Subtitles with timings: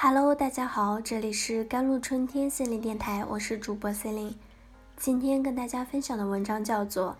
[0.00, 4.36] Hello，大家好，这里是甘露春天心理电台，我是主播 c e l i n e
[4.96, 7.10] 今天跟大家分享的文章叫做《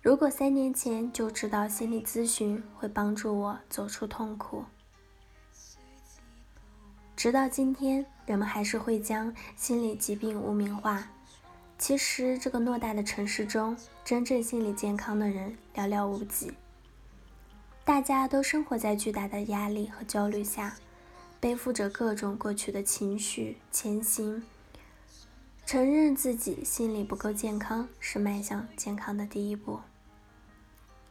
[0.00, 4.64] 如果三年前就知道心理咨询会帮助我走出痛苦》，
[7.14, 11.06] 直到今天，人们还是会将心理疾病污名化。
[11.76, 16.54] 其实，这个偌大的城市中，真正心理健康的人寥寥无几。
[17.84, 20.74] 大家都生活在巨大的压力和焦虑下，
[21.40, 24.42] 背负着各种过去的情绪前行。
[25.64, 29.80] 承认自己心理不够健康，是迈向健康的第一步。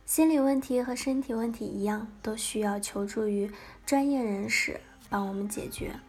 [0.06, 3.52] 心理问题和身体问题一样，都需要求助于
[3.86, 6.00] 专业人士帮我们解决，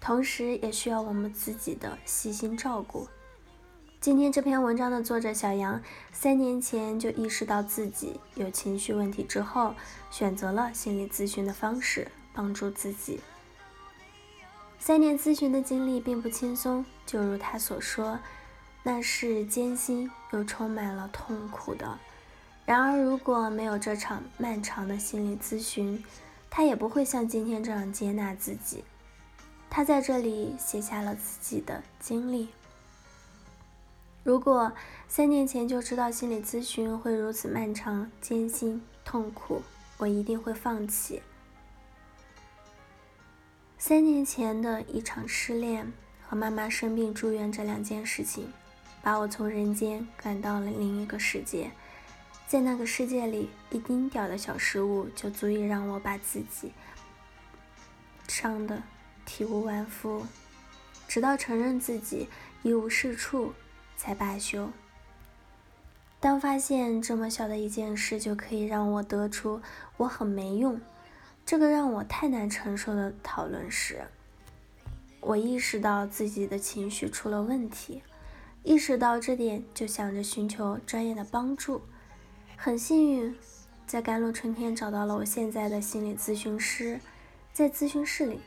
[0.00, 3.06] 同时也需要我们自己的细心照顾。
[4.00, 9.74] 今天这篇文章的作者小杨，三年前就意识到自己有情绪问题之后，
[10.10, 13.20] 选择了心理咨询的方式帮助自己。
[14.80, 18.18] 三年咨询的经历并不轻松，就如他所说，
[18.82, 21.98] 那是艰辛又充满了痛苦的。
[22.64, 26.02] 然而，如果没有这场漫长的心理咨询，
[26.48, 28.82] 他也不会像今天这样接纳自己。
[29.68, 32.48] 他在这里写下了自己的经历。
[34.24, 34.72] 如果
[35.08, 39.62] 三年前就知道心理咨询会如此漫长、艰辛、痛苦，
[39.98, 41.22] 我一定会放弃。
[43.82, 45.90] 三年前的一场失恋
[46.28, 48.52] 和妈妈生病住院这两件事情，
[49.00, 51.70] 把我从人间赶到了另一个世界。
[52.46, 56.72] 在那个世界里，一丁点的小失误就足以让我把自己
[58.28, 58.82] 伤得
[59.24, 60.26] 体无完肤，
[61.08, 62.28] 直到承认自己
[62.62, 63.54] 一无是处。
[63.96, 64.70] 才罢休。
[66.20, 69.60] 当发现这么小的一件事就可以让我得出
[69.98, 70.80] 我很没用，
[71.50, 74.04] 这个让我太难承受的讨论时，
[75.18, 78.04] 我意识到自己的情绪出了问题。
[78.62, 81.82] 意识到这点，就想着寻求专业的帮助。
[82.56, 83.36] 很幸运，
[83.84, 87.00] 在甘露春天找到了我现在的心理咨询师。
[87.52, 88.38] 在咨询室里，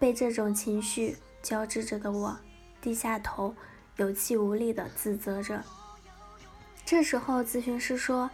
[0.00, 2.36] 被这种情绪交织着的我，
[2.80, 3.54] 低下头。
[3.94, 5.62] 有气无力地自责着。
[6.84, 8.28] 这时候，咨询师说：“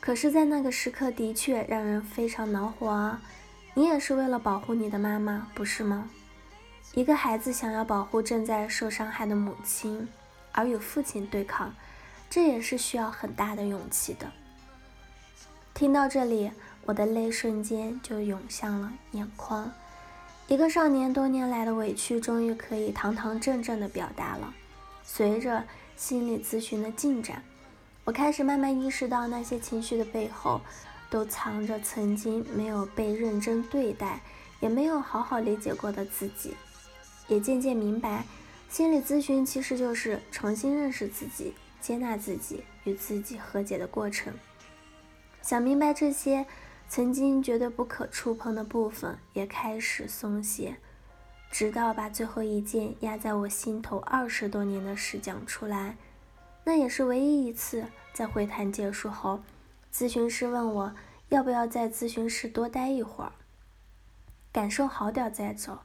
[0.00, 3.20] 可是，在那个时刻，的确让人非常恼火啊！
[3.74, 6.08] 你也是为了保护你的妈妈，不是吗？
[6.94, 10.08] 一个孩子想要保护正在受伤害的母亲，
[10.52, 11.74] 而与父亲对抗，
[12.30, 14.32] 这也是需要很大的勇气的。”
[15.74, 16.50] 听到这里，
[16.86, 19.70] 我的泪瞬间就涌向了眼眶。
[20.48, 24.52] 一个少年多年来的委屈，终于可以堂堂正正地表达了。
[25.04, 25.62] 随着
[25.94, 27.42] 心理咨询的进展，
[28.04, 30.60] 我开始慢慢意识到，那些情绪的背后，
[31.08, 34.20] 都藏着曾经没有被认真对待，
[34.60, 36.54] 也没有好好理解过的自己。
[37.28, 38.24] 也渐渐明白，
[38.68, 44.32] 心理咨询其实就是重新认识自己、接纳自己、与自己和解的过程。
[45.42, 46.44] 想明白这些
[46.88, 50.76] 曾经绝对不可触碰的部分，也开始松懈。
[51.52, 55.96] 直到把最后一件压在我心头二十多年的事讲出来，
[56.70, 57.84] 那也是唯一一次。
[58.12, 59.40] 在会谈结束后，
[59.92, 60.94] 咨询师问我
[61.28, 63.32] 要不要在咨询室多待一会儿，
[64.52, 65.80] 感受好点再走。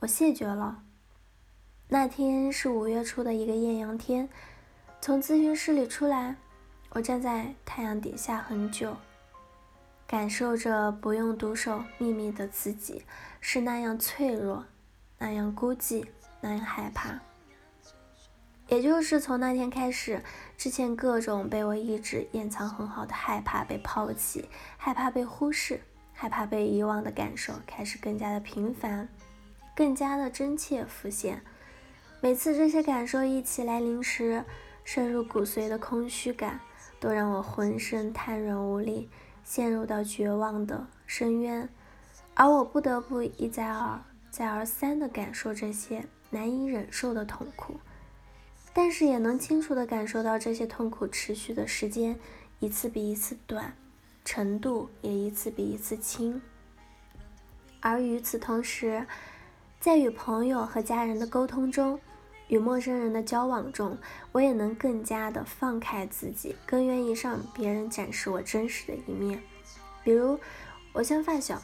[0.00, 0.82] 我谢绝了。
[1.88, 4.28] 那天是五月初的一个艳阳天，
[5.00, 6.36] 从咨询室里出来，
[6.90, 8.94] 我站在太阳底下很久，
[10.06, 13.06] 感受着不用独守秘密的自己
[13.40, 14.66] 是那样脆弱。
[15.16, 16.04] 那样孤寂，
[16.42, 17.18] 那样害怕。
[18.74, 20.20] 也就是从那天开始，
[20.58, 25.80] 之前各种被我一直掩藏很好的害怕被抛弃、害怕被忽视、
[26.12, 29.08] 害怕被遗忘的感受，开始更加的频繁，
[29.76, 31.40] 更加的真切浮现。
[32.20, 34.44] 每次这些感受一起来临时，
[34.82, 36.58] 深入骨髓的空虚感，
[36.98, 39.08] 都让我浑身瘫软无力，
[39.44, 41.68] 陷入到绝望的深渊，
[42.34, 44.00] 而我不得不一再而。
[44.32, 47.78] 再而三地感受这些难以忍受的痛苦，
[48.74, 52.18] 但是也能清楚地感受到这些痛苦持续的时间
[52.58, 53.76] 一次比一次短，
[54.24, 56.42] 程度也一次比一次轻。
[57.80, 59.06] 而与此同时，
[59.78, 62.00] 在与朋友和家人的沟通中，
[62.48, 63.96] 与陌生人的交往中，
[64.32, 69.40] 我也能更加的放开自己，更愿意向别人展示我真实的一面。
[70.02, 70.38] 比如，
[70.92, 71.62] 我向发小。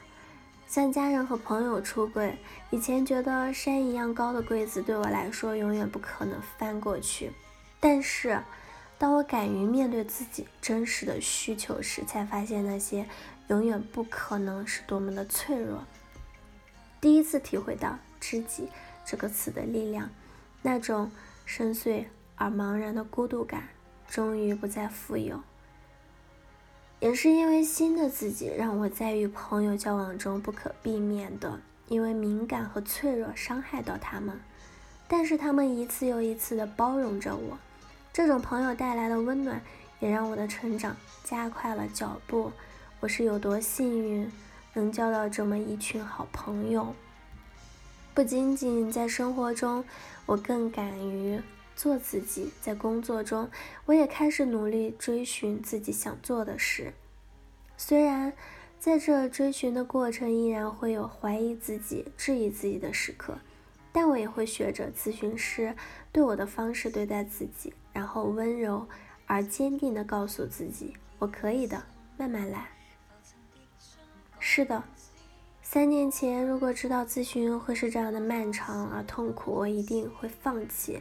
[0.71, 2.39] 向家人和朋友出柜，
[2.71, 7.33] 以前觉得山一样高的柜子对我来说永远不可能翻过去。
[7.81, 8.41] 但是，
[8.97, 13.05] 当我敢于面对自己真实的需求时，才发现那些
[13.49, 15.83] 永远不可能是多么的脆弱。
[17.01, 18.69] 第一次体会到“知己”
[19.05, 20.09] 这个词的力量，
[20.63, 21.11] 那种
[21.45, 22.05] 深邃
[22.37, 23.65] 而茫然的孤独感，
[24.09, 25.43] 终于不再富有。
[27.01, 31.59] 也是因为新的自己，让我在与朋友交往中不可避免的
[31.89, 34.39] 因为敏感和脆弱伤害到他们，
[35.09, 37.59] 但是他们一次又一次的包容着我，
[38.13, 39.63] 这种朋友带来的温暖，
[39.99, 40.95] 也让我的成长
[41.25, 42.53] 加快了脚步。
[43.01, 44.31] 我是有多幸运，
[44.75, 46.95] 能交到这么一群好朋友。
[48.13, 49.83] 不仅仅在生活中，
[50.27, 51.41] 我更敢于
[51.81, 53.51] 做自己；在工作中，
[53.87, 56.93] 我也开始努力追寻自己想做的事。
[57.79, 58.35] 虽然
[58.79, 63.39] 在这追寻的过程，依然会有怀疑自己、质疑自己的时刻，
[63.93, 65.75] 但我也会学着咨询师
[66.13, 68.87] 对我的方式对待自己，然后温柔
[69.25, 71.83] 而坚定地告诉自己：“我可以的，
[72.19, 72.69] 慢慢来。”
[74.39, 74.85] 是的，
[75.63, 81.01] 三年前如果知道咨询会是这样的漫长而痛苦，我一定会放弃。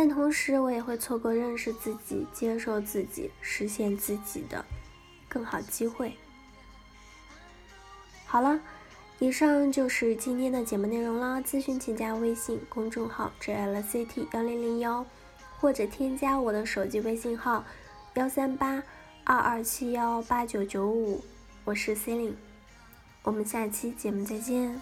[0.00, 4.64] 但同时，我也会错过认识自己、接受自己、实现自己的
[5.28, 6.14] 更好机会。
[8.24, 8.60] 好了，
[9.18, 11.42] 以上就是今天的节目内容了。
[11.42, 15.04] 咨询请加微信公众号 jlct 幺零零幺，
[15.58, 17.64] 或者添加我的手机微信号
[18.14, 18.80] 幺三八
[19.24, 21.24] 二二七幺八九九五，
[21.64, 22.36] 我是 c e l i n e
[23.24, 24.80] 我们下期节目再见。